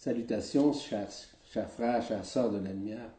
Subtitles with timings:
[0.00, 1.10] Salutations, chers,
[1.68, 3.12] frères, chers sœurs de la lumière.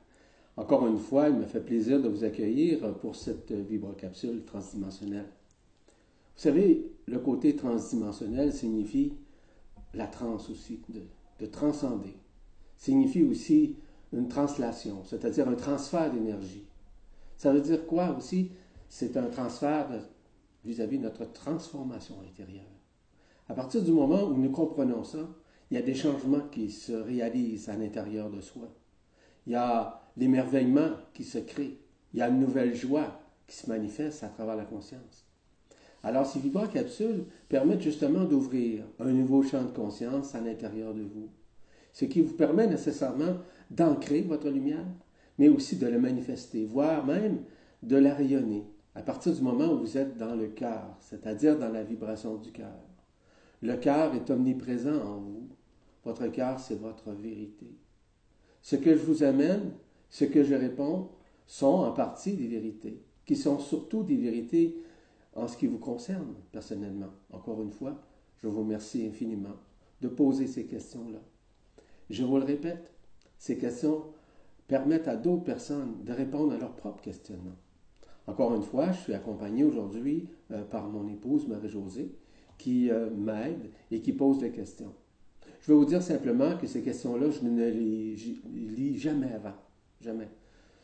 [0.57, 5.27] Encore une fois, il me fait plaisir de vous accueillir pour cette vibrocapsule transdimensionnelle.
[5.27, 9.13] Vous savez, le côté transdimensionnel signifie
[9.93, 10.81] la trans aussi,
[11.39, 12.17] de transcender.
[12.77, 13.75] Signifie aussi
[14.11, 16.65] une translation, c'est-à-dire un transfert d'énergie.
[17.37, 18.53] Ça veut dire quoi aussi?
[18.89, 19.87] C'est un transfert
[20.65, 22.65] vis-à-vis de notre transformation intérieure.
[23.47, 25.29] À partir du moment où nous comprenons ça,
[25.71, 28.67] il y a des changements qui se réalisent à l'intérieur de soi.
[29.47, 31.79] Il y a l'émerveillement qui se crée.
[32.13, 35.25] Il y a une nouvelle joie qui se manifeste à travers la conscience.
[36.03, 41.29] Alors, ces vibrocapsules permettent justement d'ouvrir un nouveau champ de conscience à l'intérieur de vous,
[41.93, 43.37] ce qui vous permet nécessairement
[43.69, 44.85] d'ancrer votre lumière,
[45.37, 47.43] mais aussi de la manifester, voire même
[47.81, 51.69] de la rayonner à partir du moment où vous êtes dans le cœur, c'est-à-dire dans
[51.69, 52.75] la vibration du cœur.
[53.61, 55.47] Le cœur est omniprésent en vous.
[56.03, 57.67] Votre cœur, c'est votre vérité.
[58.61, 59.71] Ce que je vous amène,
[60.09, 61.09] ce que je réponds,
[61.47, 64.77] sont en partie des vérités, qui sont surtout des vérités
[65.35, 67.11] en ce qui vous concerne personnellement.
[67.31, 68.01] Encore une fois,
[68.41, 69.55] je vous remercie infiniment
[70.01, 71.19] de poser ces questions-là.
[72.09, 72.91] Je vous le répète,
[73.37, 74.05] ces questions
[74.67, 77.57] permettent à d'autres personnes de répondre à leurs propres questionnements.
[78.27, 82.11] Encore une fois, je suis accompagné aujourd'hui euh, par mon épouse Marie-Josée
[82.57, 84.93] qui euh, m'aide et qui pose des questions.
[85.61, 89.53] Je vais vous dire simplement que ces questions-là, je ne les lis jamais avant.
[90.01, 90.27] Jamais.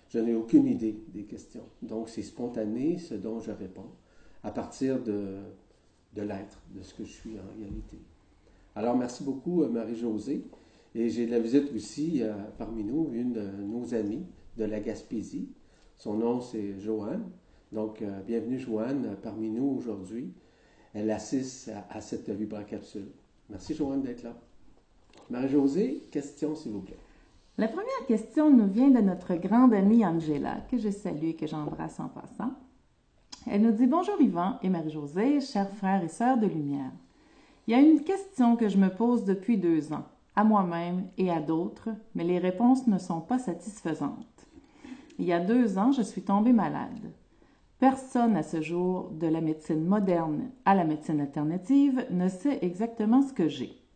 [0.09, 1.66] Je n'ai aucune idée des questions.
[1.81, 3.89] Donc, c'est spontané ce dont je réponds
[4.44, 5.38] à partir de,
[6.16, 7.97] de l'être, de ce que je suis en réalité.
[8.75, 10.45] Alors, merci beaucoup, euh, Marie-Josée.
[10.95, 12.23] Et j'ai la visite aussi
[12.58, 14.25] parmi nous, une de nos amies
[14.58, 15.50] de la Gaspésie,
[15.97, 17.30] son nom, c'est Joanne.
[17.72, 20.31] Donc, euh, bienvenue, Joanne, euh, parmi nous aujourd'hui.
[20.94, 23.09] Elle assiste à, cette vibracapsule.
[23.50, 24.39] Merci, Joanne, d'être là.
[25.30, 26.97] Marie-Josée, question, s'il vous plaît.
[27.58, 31.47] La première question nous vient de notre grande amie Angela, que je salue et que
[31.47, 32.53] j'embrasse en passant.
[33.46, 36.91] Elle nous dit Bonjour Yvan et Marie-Josée, chers frères et sœurs de lumière.
[37.66, 41.30] Il y a une question que je me pose depuis deux ans, à moi-même et
[41.30, 44.47] à d'autres, mais les réponses ne sont pas satisfaisantes.
[45.19, 47.12] Il y a deux ans, je suis tombée malade.
[47.80, 53.22] Personne à ce jour, de la médecine moderne à la médecine alternative, ne sait exactement
[53.22, 53.87] ce que j'ai.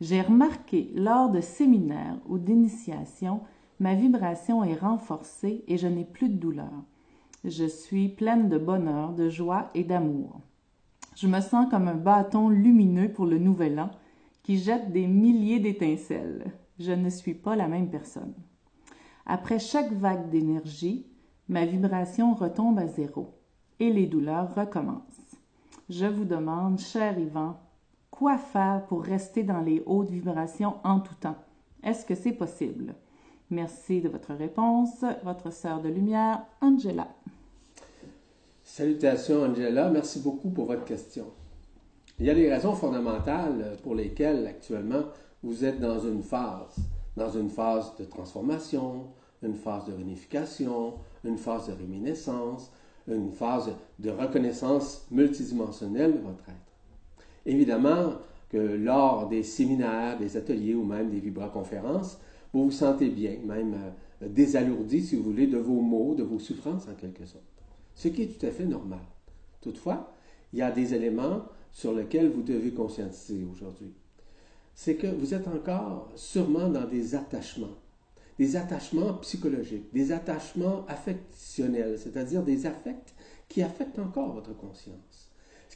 [0.00, 3.40] J'ai remarqué lors de séminaires ou d'initiations,
[3.80, 6.84] ma vibration est renforcée et je n'ai plus de douleur.
[7.44, 10.40] Je suis pleine de bonheur, de joie et d'amour.
[11.14, 13.90] Je me sens comme un bâton lumineux pour le nouvel an
[14.42, 16.52] qui jette des milliers d'étincelles.
[16.78, 18.34] Je ne suis pas la même personne.
[19.24, 21.06] Après chaque vague d'énergie,
[21.48, 23.34] ma vibration retombe à zéro
[23.80, 25.36] et les douleurs recommencent.
[25.88, 27.58] Je vous demande, cher Yvan,
[28.18, 31.36] quoi faire pour rester dans les hautes vibrations en tout temps?
[31.82, 32.94] Est-ce que c'est possible?
[33.50, 35.04] Merci de votre réponse.
[35.22, 37.08] Votre sœur de lumière, Angela.
[38.64, 39.90] Salutations, Angela.
[39.90, 41.26] Merci beaucoup pour votre question.
[42.18, 45.04] Il y a des raisons fondamentales pour lesquelles actuellement
[45.42, 46.76] vous êtes dans une phase
[47.16, 49.06] dans une phase de transformation,
[49.42, 50.94] une phase de réunification,
[51.24, 52.70] une phase de réminiscence,
[53.08, 56.65] une phase de reconnaissance multidimensionnelle de votre être.
[57.46, 58.12] Évidemment
[58.50, 62.18] que lors des séminaires, des ateliers ou même des vibra-conférences,
[62.52, 63.74] vous vous sentez bien, même
[64.22, 67.44] euh, désalourdi, si vous voulez, de vos maux, de vos souffrances en quelque sorte.
[67.94, 69.00] Ce qui est tout à fait normal.
[69.62, 70.12] Toutefois,
[70.52, 73.94] il y a des éléments sur lesquels vous devez conscientiser aujourd'hui
[74.76, 77.74] c'est que vous êtes encore sûrement dans des attachements,
[78.38, 83.14] des attachements psychologiques, des attachements affectionnels, c'est-à-dire des affects
[83.48, 85.15] qui affectent encore votre conscience.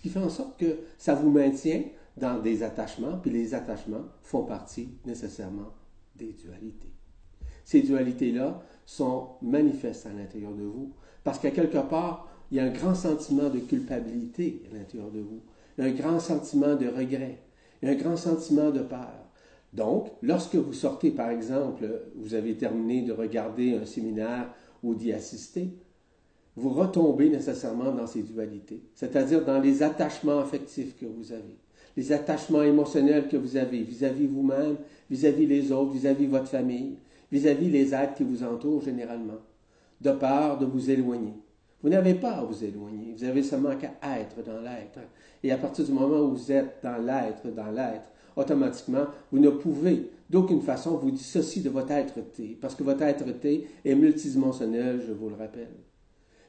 [0.00, 1.82] Ce qui fait en sorte que ça vous maintient
[2.16, 5.74] dans des attachements, puis les attachements font partie nécessairement
[6.16, 6.88] des dualités.
[7.66, 12.64] Ces dualités-là sont manifestes à l'intérieur de vous, parce qu'à quelque part, il y a
[12.64, 15.42] un grand sentiment de culpabilité à l'intérieur de vous,
[15.76, 17.42] un grand sentiment de regret,
[17.82, 19.26] un grand sentiment de peur.
[19.74, 21.86] Donc, lorsque vous sortez, par exemple,
[22.16, 24.50] vous avez terminé de regarder un séminaire
[24.82, 25.74] ou d'y assister,
[26.60, 31.56] vous retombez nécessairement dans ces dualités, c'est-à-dire dans les attachements affectifs que vous avez,
[31.96, 34.76] les attachements émotionnels que vous avez vis-à-vis vous-même,
[35.10, 36.96] vis-à-vis les autres, vis-à-vis votre famille,
[37.32, 39.40] vis-à-vis les êtres qui vous entourent généralement,
[40.00, 41.34] de peur de vous éloigner.
[41.82, 45.00] Vous n'avez pas à vous éloigner, vous avez seulement qu'à être dans l'être.
[45.42, 49.48] Et à partir du moment où vous êtes dans l'être, dans l'être, automatiquement, vous ne
[49.48, 55.12] pouvez d'aucune façon vous dissocier de votre être-té, parce que votre être-té est multidimensionnel, je
[55.12, 55.70] vous le rappelle.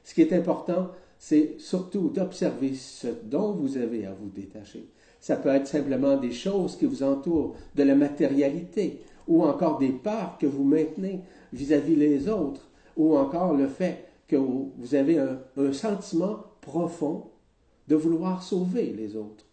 [0.04, 4.88] Ce qui est important, c'est surtout d'observer ce dont vous avez à vous détacher.
[5.20, 9.92] Ça peut être simplement des choses qui vous entourent, de la matérialité, ou encore des
[9.92, 11.20] peurs que vous maintenez
[11.52, 17.26] vis-à-vis les autres, ou encore le fait que vous avez un, un sentiment profond
[17.86, 19.46] de vouloir sauver les autres,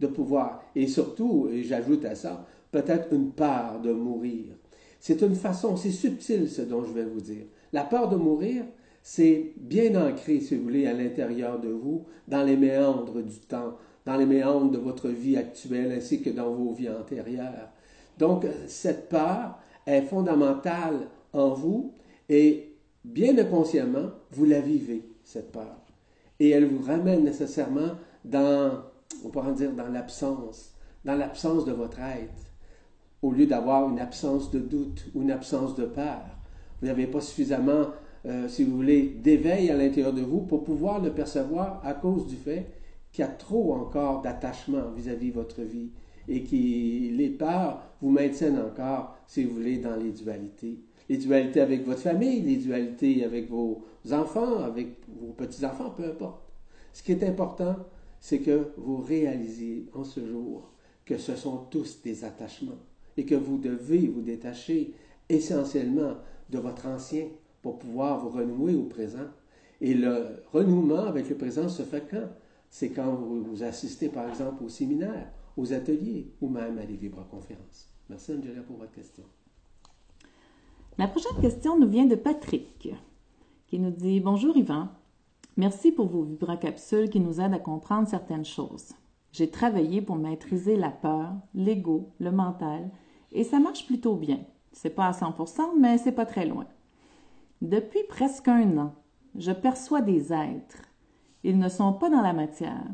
[0.00, 4.46] de pouvoir, et surtout, et j'ajoute à ça, peut-être une peur de mourir.
[4.98, 7.44] C'est une façon, c'est subtil ce dont je vais vous dire.
[7.72, 8.64] La peur de mourir,
[9.06, 13.76] c'est bien ancré, si vous voulez, à l'intérieur de vous, dans les méandres du temps,
[14.06, 17.68] dans les méandres de votre vie actuelle ainsi que dans vos vies antérieures.
[18.18, 21.92] Donc, cette peur est fondamentale en vous
[22.30, 22.72] et
[23.04, 25.76] bien inconsciemment, vous la vivez, cette peur.
[26.40, 28.84] Et elle vous ramène nécessairement dans,
[29.22, 30.72] on pourrait dire, dans l'absence,
[31.04, 32.52] dans l'absence de votre être,
[33.20, 36.22] au lieu d'avoir une absence de doute ou une absence de peur.
[36.80, 37.88] Vous n'avez pas suffisamment,
[38.26, 42.26] euh, si vous voulez, d'éveil à l'intérieur de vous pour pouvoir le percevoir à cause
[42.26, 42.66] du fait
[43.12, 45.90] qu'il y a trop encore d'attachement vis-à-vis de votre vie
[46.26, 50.78] et que les peurs vous maintiennent encore, si vous voulez, dans les dualités.
[51.08, 54.88] Les dualités avec votre famille, les dualités avec vos enfants, avec
[55.20, 56.40] vos petits-enfants, peu importe.
[56.94, 57.76] Ce qui est important,
[58.20, 60.70] c'est que vous réalisiez en ce jour
[61.04, 62.78] que ce sont tous des attachements
[63.18, 64.94] et que vous devez vous détacher
[65.28, 66.14] essentiellement
[66.48, 67.26] de votre ancien
[67.64, 69.26] pour pouvoir vous renouer au présent.
[69.80, 72.28] Et le renouement avec le présent se fait quand?
[72.68, 77.88] C'est quand vous, assistez par exemple au séminaire, aux ateliers ou même à des vibroconférences.
[78.10, 79.24] Merci Angela pour votre question.
[80.98, 82.90] La prochaine question nous vient de Patrick,
[83.66, 84.88] qui nous dit Bonjour Yvan,
[85.56, 88.92] merci pour vos vibracapsules qui nous aident à comprendre certaines choses.
[89.32, 92.90] J'ai travaillé pour maîtriser la peur, l'ego, le mental,
[93.32, 94.40] et ça marche plutôt bien.
[94.72, 96.66] C'est pas à 100%, mais c'est pas très loin.
[97.62, 98.94] Depuis presque un an,
[99.36, 100.82] je perçois des êtres.
[101.42, 102.86] Ils ne sont pas dans la matière.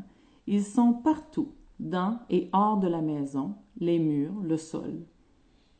[0.47, 5.05] Ils sont partout, dans et hors de la maison, les murs, le sol.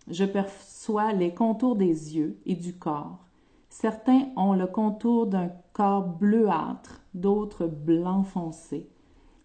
[0.07, 3.25] Je perçois les contours des yeux et du corps.
[3.69, 8.89] Certains ont le contour d'un corps bleuâtre, d'autres blanc foncé.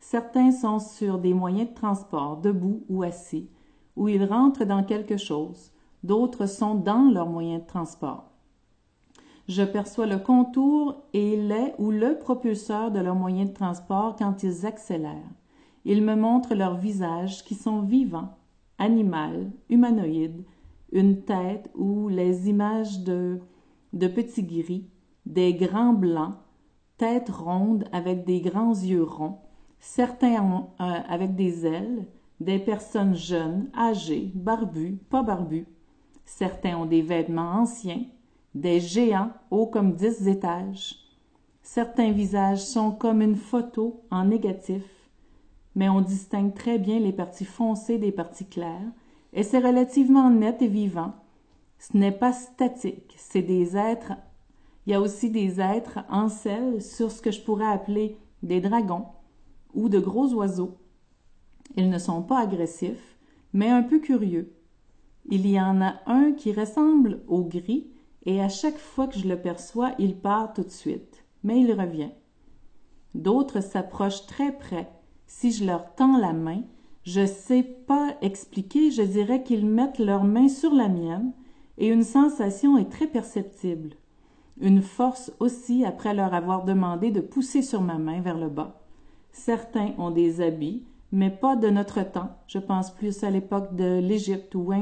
[0.00, 3.48] Certains sont sur des moyens de transport, debout ou assis,
[3.96, 5.72] où ils rentrent dans quelque chose,
[6.02, 8.30] d'autres sont dans leurs moyens de transport.
[9.48, 14.42] Je perçois le contour et les ou le propulseur de leurs moyens de transport quand
[14.42, 15.30] ils accélèrent.
[15.84, 18.36] Ils me montrent leurs visages qui sont vivants,
[18.78, 20.44] animal, humanoïde,
[20.90, 23.38] une tête ou les images de,
[23.92, 24.88] de petits gris,
[25.26, 26.34] des grands blancs,
[26.96, 29.38] têtes rondes avec des grands yeux ronds,
[29.78, 32.08] certains euh, avec des ailes,
[32.40, 35.68] des personnes jeunes, âgées, barbues, pas barbues.
[36.24, 38.02] Certains ont des vêtements anciens,
[38.56, 40.96] des géants hauts comme dix étages.
[41.62, 44.82] Certains visages sont comme une photo en négatif,
[45.74, 48.90] mais on distingue très bien les parties foncées des parties claires,
[49.34, 51.12] et c'est relativement net et vivant.
[51.78, 54.14] Ce n'est pas statique, c'est des êtres.
[54.86, 58.62] Il y a aussi des êtres en selle sur ce que je pourrais appeler des
[58.62, 59.04] dragons
[59.74, 60.78] ou de gros oiseaux.
[61.76, 63.18] Ils ne sont pas agressifs,
[63.52, 64.54] mais un peu curieux.
[65.28, 67.90] Il y en a un qui ressemble au gris,
[68.26, 71.72] et à chaque fois que je le perçois, il part tout de suite, mais il
[71.72, 72.10] revient.
[73.14, 74.90] D'autres s'approchent très près,
[75.26, 76.62] si je leur tends la main,
[77.04, 81.32] je sais pas expliquer, je dirais qu'ils mettent leurs mains sur la mienne,
[81.78, 83.90] et une sensation est très perceptible.
[84.60, 88.80] Une force aussi après leur avoir demandé de pousser sur ma main vers le bas.
[89.30, 92.30] Certains ont des habits, mais pas de notre temps.
[92.46, 94.72] Je pense plus à l'époque de l'Égypte ou.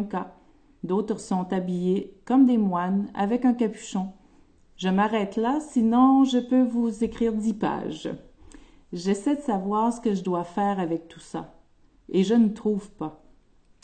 [0.84, 4.08] D'autres sont habillés comme des moines avec un capuchon.
[4.76, 8.10] Je m'arrête là, sinon je peux vous écrire dix pages.
[8.92, 11.54] J'essaie de savoir ce que je dois faire avec tout ça.
[12.10, 13.22] Et je ne trouve pas.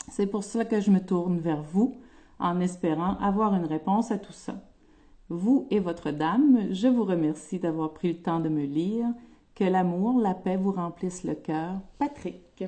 [0.09, 1.97] C'est pour cela que je me tourne vers vous,
[2.39, 4.61] en espérant avoir une réponse à tout ça.
[5.29, 9.07] Vous et votre dame, je vous remercie d'avoir pris le temps de me lire.
[9.55, 11.79] Que l'amour, la paix vous remplissent le cœur.
[11.97, 12.63] Patrick.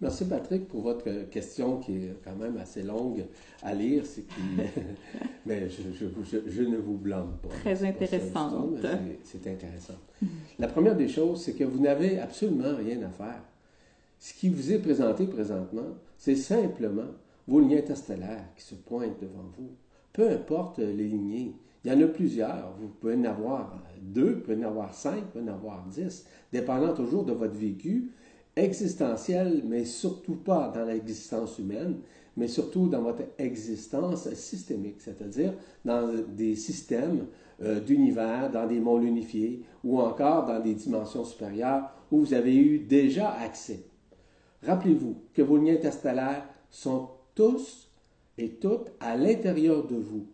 [0.00, 3.24] Merci Patrick pour votre question qui est quand même assez longue
[3.62, 4.04] à lire.
[5.46, 7.48] mais je, ne vous blâme pas.
[7.48, 8.76] Très intéressante.
[9.24, 9.94] C'est intéressant.
[10.58, 13.42] La première des choses, c'est que vous n'avez absolument rien à faire.
[14.20, 17.10] Ce qui vous est présenté présentement, c'est simplement
[17.48, 19.70] vos lignes interstellaires qui se pointent devant vous.
[20.12, 21.54] Peu importe les lignées.
[21.84, 22.74] Il y en a plusieurs.
[22.80, 26.26] Vous pouvez en avoir deux, vous pouvez en avoir cinq, vous pouvez en avoir dix,
[26.52, 28.12] dépendant toujours de votre vécu
[28.58, 31.96] existentiel, mais surtout pas dans l'existence humaine,
[32.36, 37.26] mais surtout dans votre existence systémique, c'est-à-dire dans des systèmes
[37.62, 42.56] euh, d'univers, dans des mondes unifiés, ou encore dans des dimensions supérieures où vous avez
[42.56, 43.80] eu déjà accès.
[44.62, 47.88] Rappelez-vous que vos liens interstellaires sont tous
[48.36, 50.26] et toutes à l'intérieur de vous.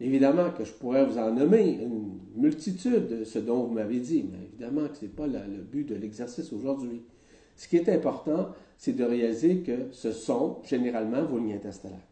[0.00, 4.24] Évidemment que je pourrais vous en nommer une multitude de ce dont vous m'avez dit,
[4.30, 7.02] mais évidemment que ce n'est pas le but de l'exercice aujourd'hui.
[7.56, 12.06] Ce qui est important, c'est de réaliser que ce sont généralement vos liens interstellaires.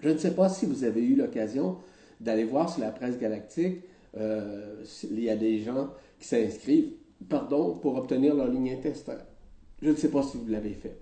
[0.00, 1.76] Je ne sais pas si vous avez eu l'occasion
[2.20, 3.82] d'aller voir sur la presse galactique,
[4.16, 6.92] euh, il y a des gens qui s'inscrivent,
[7.28, 9.26] pardon, pour obtenir leur ligne interstellaire.
[9.82, 10.96] Je ne sais pas si vous l'avez fait.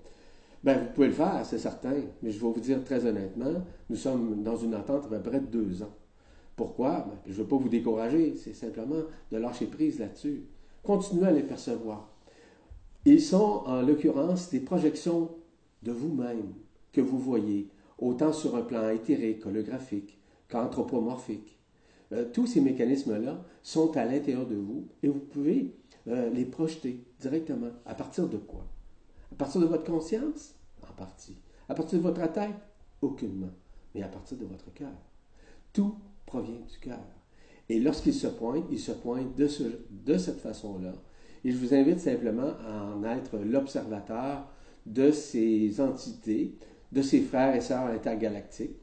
[0.65, 3.97] Ben, vous pouvez le faire, c'est certain, mais je vais vous dire très honnêtement, nous
[3.97, 5.95] sommes dans une attente à peu près de deux ans.
[6.57, 7.07] Pourquoi?
[7.09, 10.43] Ben, je ne veux pas vous décourager, c'est simplement de lâcher prise là-dessus.
[10.83, 12.11] Continuez à les percevoir.
[13.09, 15.31] Ils sont, en l'occurrence, des projections
[15.85, 16.53] de vous-même
[16.93, 21.57] que vous voyez, autant sur un plan éthérique, holographique, qu'anthropomorphique.
[22.11, 25.73] Euh, tous ces mécanismes-là sont à l'intérieur de vous et vous pouvez
[26.09, 27.71] euh, les projeter directement.
[27.85, 28.67] À partir de quoi?
[29.31, 30.57] À partir de votre conscience?
[30.83, 31.37] En partie.
[31.69, 32.57] À partir de votre tête?
[33.01, 33.53] Aucunement.
[33.95, 34.91] Mais à partir de votre cœur.
[35.73, 35.95] Tout
[36.27, 36.99] provient du cœur.
[37.69, 39.49] Et lorsqu'il se pointe, il se pointe de,
[39.91, 40.93] de cette façon-là.
[41.47, 44.49] Et je vous invite simplement à en être l'observateur
[44.85, 46.57] de ces entités,
[46.91, 48.81] de ces frères et sœurs intergalactiques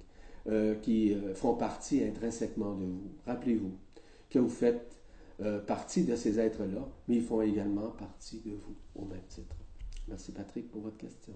[0.48, 3.12] euh, qui euh, font partie intrinsèquement de vous.
[3.28, 3.74] Rappelez-vous
[4.30, 4.98] que vous faites
[5.42, 9.58] euh, partie de ces êtres-là, mais ils font également partie de vous au même titre.
[10.08, 11.34] Merci Patrick pour votre question.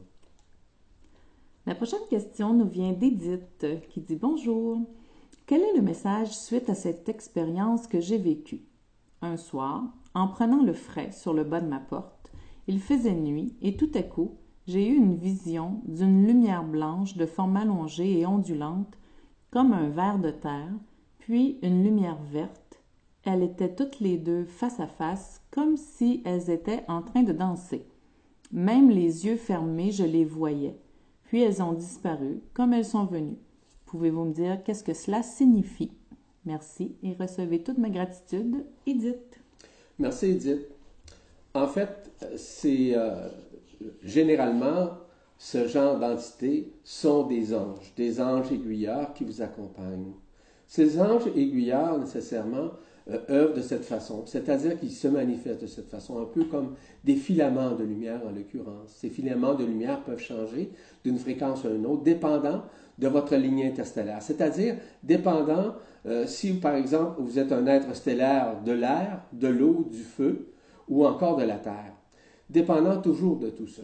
[1.66, 4.80] La prochaine question nous vient d'Edith qui dit Bonjour.
[5.46, 8.62] Quel est le message suite à cette expérience que j'ai vécue?
[9.22, 12.32] Un soir, en prenant le frais sur le bas de ma porte,
[12.68, 14.38] il faisait nuit et tout à coup,
[14.68, 18.98] j'ai eu une vision d'une lumière blanche de forme allongée et ondulante,
[19.50, 20.74] comme un ver de terre,
[21.20, 22.84] puis une lumière verte.
[23.24, 27.34] Elles étaient toutes les deux face à face, comme si elles étaient en train de
[27.34, 27.86] danser.
[28.52, 30.78] Même les yeux fermés, je les voyais.
[31.24, 33.40] Puis elles ont disparu, comme elles sont venues.
[33.86, 35.92] Pouvez-vous me dire qu'est-ce que cela signifie?
[36.46, 39.42] Merci et recevez toute ma gratitude, Edith.
[40.00, 40.68] Merci, Edith.
[41.54, 43.30] En fait, c'est euh,
[44.04, 44.92] généralement
[45.40, 50.14] ce genre d'entités sont des anges, des anges aiguilleurs qui vous accompagnent.
[50.68, 52.72] Ces anges aiguilleurs, nécessairement,
[53.10, 56.76] euh, œuvrent de cette façon, c'est-à-dire qu'ils se manifestent de cette façon, un peu comme
[57.06, 58.96] des filaments de lumière en l'occurrence.
[58.98, 60.72] Ces filaments de lumière peuvent changer
[61.06, 62.64] d'une fréquence à une autre, dépendant
[62.98, 68.62] de votre ligne interstellaire, c'est-à-dire dépendant euh, si, par exemple, vous êtes un être stellaire
[68.66, 70.52] de l'air, de l'eau, du feu
[70.90, 71.94] ou encore de la terre,
[72.50, 73.84] dépendant toujours de tout ça.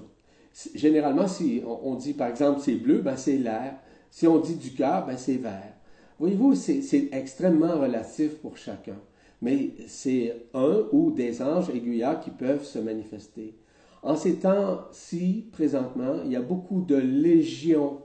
[0.76, 3.76] Généralement, si on, dit, par exemple, c'est bleu, ben c'est l'air.
[4.12, 5.74] Si on dit du cœur, ben c'est vert.
[6.20, 8.98] Voyez-vous, c'est extrêmement relatif pour chacun
[9.44, 13.54] mais c'est un ou des anges aiguillards qui peuvent se manifester.
[14.02, 18.00] En ces temps-ci, présentement, il y a beaucoup de légions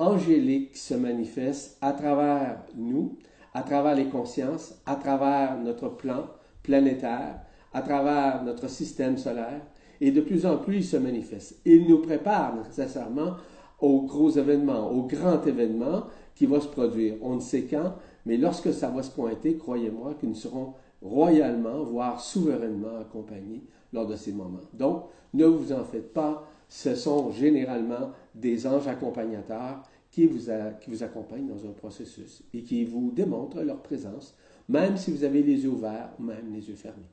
[0.00, 3.16] angéliques qui se manifestent à travers nous,
[3.54, 6.26] à travers les consciences, à travers notre plan
[6.64, 7.40] planétaire,
[7.72, 9.62] à travers notre système solaire,
[10.00, 11.60] et de plus en plus ils se manifestent.
[11.64, 13.36] Ils nous préparent nécessairement
[13.78, 17.16] aux gros événements, au grand événement qui va se produire.
[17.22, 17.94] On ne sait quand,
[18.26, 23.62] mais lorsque ça va se pointer, croyez-moi que nous serons royalement, voire souverainement accompagnés
[23.92, 24.60] lors de ces moments.
[24.72, 30.90] Donc, ne vous en faites pas, ce sont généralement des anges accompagnateurs qui vous, qui
[30.90, 34.36] vous accompagnent dans un processus et qui vous démontrent leur présence,
[34.68, 37.10] même si vous avez les yeux ouverts ou même les yeux fermés.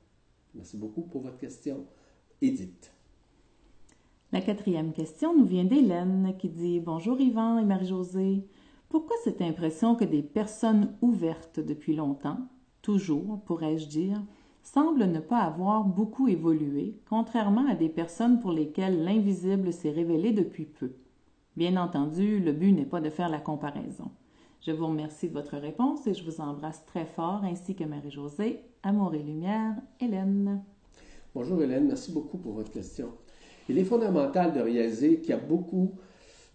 [0.54, 1.86] Merci beaucoup pour votre question.
[2.42, 2.92] Edith.
[4.32, 8.44] La quatrième question nous vient d'Hélène qui dit Bonjour Yvan et Marie-Josée.
[8.90, 12.40] Pourquoi cette impression que des personnes ouvertes depuis longtemps,
[12.82, 14.20] toujours, pourrais-je dire,
[14.64, 20.32] semblent ne pas avoir beaucoup évolué, contrairement à des personnes pour lesquelles l'invisible s'est révélé
[20.32, 20.94] depuis peu?
[21.56, 24.10] Bien entendu, le but n'est pas de faire la comparaison.
[24.62, 28.60] Je vous remercie de votre réponse et je vous embrasse très fort, ainsi que Marie-Josée,
[28.82, 30.64] Amour et Lumière, Hélène.
[31.36, 33.10] Bonjour Hélène, merci beaucoup pour votre question.
[33.70, 35.92] Il est fondamental de réaliser qu'il y a beaucoup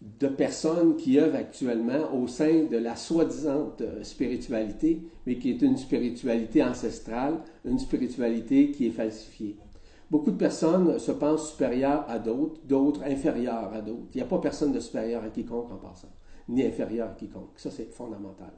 [0.01, 5.63] de personnes qui œuvrent actuellement au sein de la soi-disant euh, spiritualité, mais qui est
[5.63, 9.57] une spiritualité ancestrale, une spiritualité qui est falsifiée.
[10.11, 14.09] Beaucoup de personnes se pensent supérieures à d'autres, d'autres inférieures à d'autres.
[14.15, 16.13] Il n'y a pas personne de supérieur à quiconque en passant,
[16.49, 17.53] ni inférieur à quiconque.
[17.57, 18.53] Ça, c'est fondamental.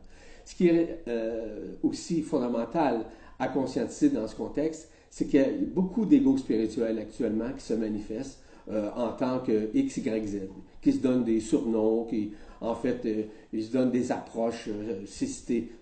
[0.45, 3.05] Ce qui est euh, aussi fondamental
[3.39, 7.75] à conscientiser dans ce contexte, c'est qu'il y a beaucoup d'égos spirituels actuellement qui se
[7.75, 10.37] manifestent euh, en tant que X, Y, Z,
[10.81, 15.05] qui se donnent des surnoms, qui, en fait, euh, ils se donnent des approches euh,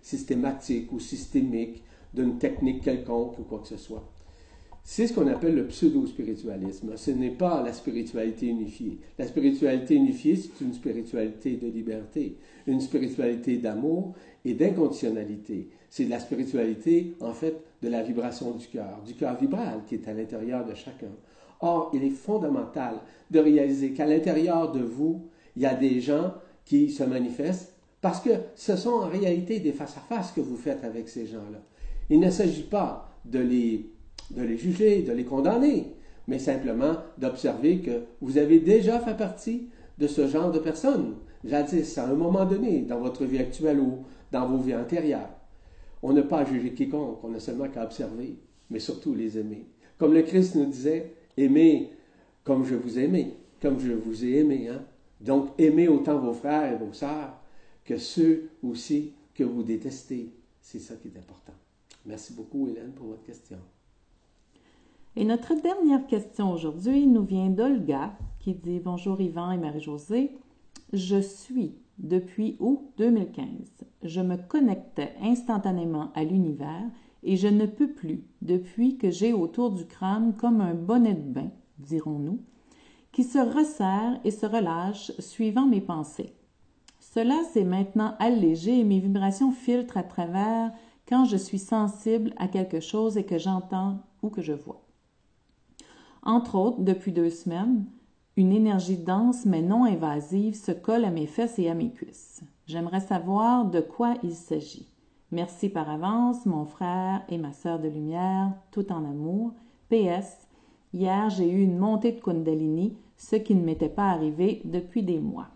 [0.02, 4.04] systématiques ou systémiques d'une technique quelconque ou quoi que ce soit.
[4.82, 6.92] c'est ce qu'on appelle le pseudo-spiritualisme.
[6.96, 8.98] Ce n'est pas la spiritualité unifiée.
[9.18, 12.36] La spiritualité unifiée, c'est une spiritualité de liberté,
[12.66, 14.14] une spiritualité d'amour
[14.44, 15.68] et d'inconditionnalité.
[15.88, 20.06] C'est la spiritualité, en fait, de la vibration du cœur, du cœur vibral qui est
[20.06, 21.12] à l'intérieur de chacun.
[21.61, 22.96] Or, il est fondamental
[23.30, 26.34] de réaliser qu'à l'intérieur de vous, il y a des gens
[26.64, 31.08] qui se manifestent parce que ce sont en réalité des face-à-face que vous faites avec
[31.08, 31.61] ces gens-là.
[32.11, 33.90] Il ne s'agit pas de les
[34.30, 35.92] de les juger, de les condamner,
[36.26, 39.68] mais simplement d'observer que vous avez déjà fait partie
[39.99, 44.04] de ce genre de personnes, jadis, à un moment donné, dans votre vie actuelle ou
[44.32, 45.30] dans vos vies antérieures.
[46.02, 48.37] On n'a pas à juger quiconque, on n'a seulement qu'à observer,
[48.70, 49.66] mais surtout les aimer.
[49.99, 51.90] Comme le Christ nous disait, aimez
[52.44, 54.68] comme je vous aimais, comme je vous ai aimé.
[54.68, 54.82] Hein?
[55.20, 57.40] Donc, aimez autant vos frères et vos sœurs
[57.84, 60.32] que ceux aussi que vous détestez.
[60.60, 61.52] C'est ça qui est important.
[62.06, 63.58] Merci beaucoup, Hélène, pour votre question.
[65.16, 70.32] Et notre dernière question aujourd'hui nous vient d'Olga qui dit Bonjour Yvan et Marie-Josée.
[70.92, 73.46] Je suis depuis août 2015.
[74.02, 76.90] Je me connectais instantanément à l'univers
[77.25, 81.33] et je ne peux plus depuis que j'ai autour du crâne comme un bonnet de
[81.33, 82.38] bain, dirons-nous,
[83.12, 86.35] qui se resserre et se relâche suivant mes pensées.
[87.00, 90.73] Cela s'est maintenant allégé et mes vibrations filtrent à travers
[91.09, 94.83] quand je suis sensible à quelque chose et que j'entends ou que je vois.
[96.23, 97.85] Entre autres, depuis deux semaines,
[98.37, 102.43] une énergie dense mais non invasive se colle à mes fesses et à mes cuisses.
[102.66, 104.88] J'aimerais savoir de quoi il s'agit.
[105.34, 109.52] Merci par avance, mon frère et ma sœur de lumière, tout en amour.
[109.90, 110.46] PS.
[110.92, 115.18] Hier, j'ai eu une montée de Kundalini, ce qui ne m'était pas arrivé depuis des
[115.18, 115.48] mois.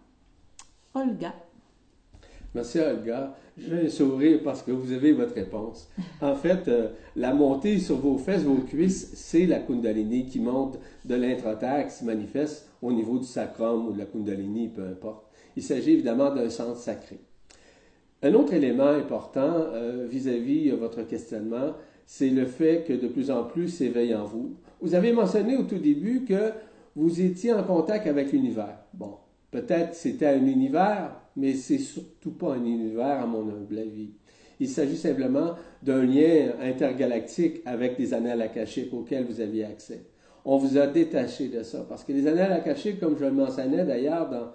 [0.95, 1.33] Olga.
[2.57, 3.37] Merci Olga.
[3.57, 5.89] Je vais sourire parce que vous avez votre réponse.
[6.21, 10.81] En fait, euh, la montée sur vos fesses, vos cuisses, c'est la Kundalini qui monte
[11.05, 15.29] de l'intraterre, qui se manifeste au niveau du sacrum ou de la Kundalini, peu importe.
[15.55, 17.21] Il s'agit évidemment d'un centre sacré.
[18.23, 23.31] Un autre élément important euh, vis-à-vis de votre questionnement, c'est le fait que de plus
[23.31, 24.57] en plus s'éveille en vous.
[24.81, 26.53] Vous avez mentionné au tout début que
[26.97, 28.79] vous étiez en contact avec l'univers.
[28.93, 29.15] Bon,
[29.51, 34.11] peut-être c'était un univers mais c'est surtout pas un univers à mon humble avis.
[34.61, 40.03] Il s'agit simplement d'un lien intergalactique avec des annales akashiques auxquels vous aviez accès.
[40.45, 43.85] On vous a détaché de ça parce que les annales akashiques, comme je le mentionnais
[43.85, 44.49] d'ailleurs dans,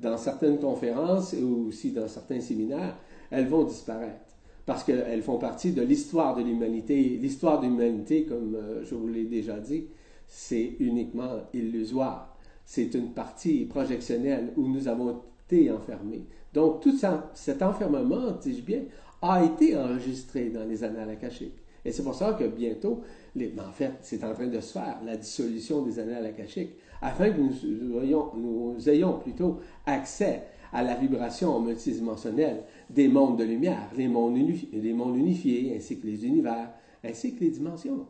[0.00, 2.96] dans certaines conférences ou aussi dans certains séminaires,
[3.30, 4.20] elles vont disparaître
[4.66, 7.18] parce qu'elles font partie de l'histoire de l'humanité.
[7.20, 9.86] L'histoire de l'humanité, comme euh, je vous l'ai déjà dit,
[10.28, 12.36] c'est uniquement illusoire.
[12.64, 15.22] C'est une partie projectionnelle où nous avons
[15.70, 16.24] enfermé.
[16.52, 16.96] Donc, tout
[17.34, 18.82] cet enfermement, dis-je bien,
[19.22, 21.58] a été enregistré dans les annales akashiques.
[21.84, 23.00] Et c'est pour ça que bientôt,
[23.34, 27.30] les, en fait, c'est en train de se faire, la dissolution des annales akashiques, afin
[27.30, 34.36] que nous, ayons, plutôt accès à la vibration multidimensionnelle des mondes de lumière, les mondes,
[34.36, 36.70] unifiés, les mondes unifiés, ainsi que les univers,
[37.02, 38.06] ainsi que les dimensions.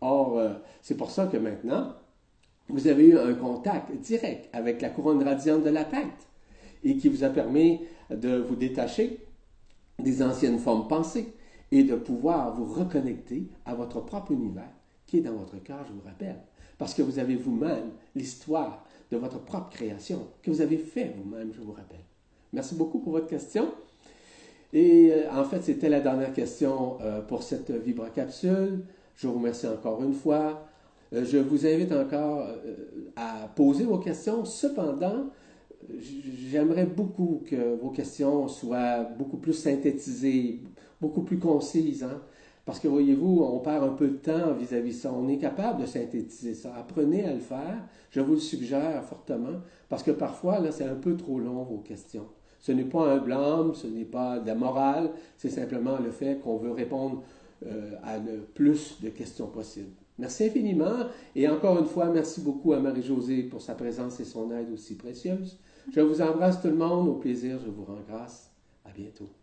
[0.00, 1.94] Or, euh, c'est pour ça que maintenant,
[2.68, 6.28] vous avez eu un contact direct avec la couronne radiante de la tête
[6.84, 9.20] et qui vous a permis de vous détacher
[9.98, 11.34] des anciennes formes pensées
[11.70, 14.70] et de pouvoir vous reconnecter à votre propre univers
[15.06, 16.40] qui est dans votre cœur, je vous rappelle.
[16.82, 21.52] Parce que vous avez vous-même l'histoire de votre propre création que vous avez fait vous-même,
[21.54, 22.00] je vous rappelle.
[22.52, 23.68] Merci beaucoup pour votre question.
[24.72, 28.80] Et euh, en fait, c'était la dernière question euh, pour cette vibrocapsule.
[29.14, 30.66] Je vous remercie encore une fois.
[31.12, 32.48] Euh, je vous invite encore
[33.14, 34.44] à poser vos questions.
[34.44, 35.26] Cependant,
[36.50, 40.58] j'aimerais beaucoup que vos questions soient beaucoup plus synthétisées,
[41.00, 42.02] beaucoup plus concises.
[42.02, 42.20] Hein?
[42.64, 45.12] Parce que voyez-vous, on perd un peu de temps vis-à-vis ça.
[45.12, 46.74] On est capable de synthétiser ça.
[46.76, 47.78] Apprenez à le faire.
[48.10, 49.60] Je vous le suggère fortement.
[49.88, 52.26] Parce que parfois, là, c'est un peu trop long, vos questions.
[52.62, 56.38] Ce n'est pas un blâme, ce n'est pas de la morale, c'est simplement le fait
[56.38, 57.24] qu'on veut répondre
[57.66, 59.90] euh, à le plus de questions possibles.
[60.16, 64.52] Merci infiniment et encore une fois, merci beaucoup à Marie-Josée pour sa présence et son
[64.52, 65.58] aide aussi précieuse.
[65.90, 67.08] Je vous embrasse tout le monde.
[67.08, 68.52] Au plaisir, je vous rends grâce.
[68.84, 69.41] À bientôt.